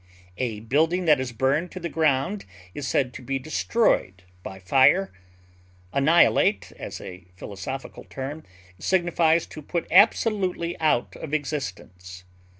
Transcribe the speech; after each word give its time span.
A 0.39 0.61
building 0.61 1.05
that 1.05 1.19
is 1.19 1.31
burned 1.31 1.69
to 1.73 1.79
the 1.79 1.87
ground 1.87 2.45
is 2.73 2.87
said 2.87 3.13
to 3.13 3.21
be 3.21 3.37
destroyed 3.37 4.23
by 4.41 4.57
fire. 4.57 5.13
Annihilate, 5.93 6.71
as 6.79 6.99
a 6.99 7.25
philosophical 7.35 8.05
term, 8.05 8.41
signifies 8.79 9.45
to 9.45 9.61
put 9.61 9.85
absolutely 9.91 10.75
out 10.79 11.15
of 11.17 11.35
existence. 11.35 12.23